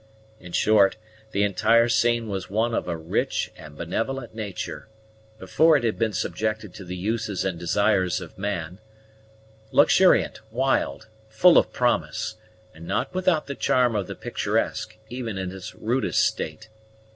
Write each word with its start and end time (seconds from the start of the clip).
In 0.39 0.51
short, 0.51 0.95
the 1.29 1.43
entire 1.43 1.87
scene 1.87 2.27
was 2.27 2.49
one 2.49 2.73
of 2.73 2.87
a 2.87 2.97
rich 2.97 3.51
and 3.55 3.77
benevolent 3.77 4.33
nature, 4.33 4.87
before 5.37 5.77
it 5.77 5.83
had 5.83 5.99
been 5.99 6.11
subjected 6.11 6.73
to 6.73 6.83
the 6.83 6.95
uses 6.95 7.45
and 7.45 7.59
desires 7.59 8.19
of 8.19 8.35
man; 8.35 8.79
luxuriant, 9.71 10.39
wild, 10.49 11.07
full 11.29 11.55
of 11.55 11.71
promise, 11.71 12.33
and 12.73 12.87
not 12.87 13.13
without 13.13 13.45
the 13.45 13.53
charm 13.53 13.95
of 13.95 14.07
the 14.07 14.15
picturesque, 14.15 14.97
even 15.11 15.37
in 15.37 15.51
its 15.51 15.75
rudest 15.75 16.25
state. 16.25 16.67